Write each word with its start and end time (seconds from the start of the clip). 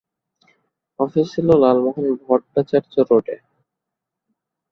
Office 0.99 1.25
ছিল 1.33 1.47
লালমোহন 1.61 2.05
ভট্টাচার্য 2.23 2.93
রোডে। 3.09 3.35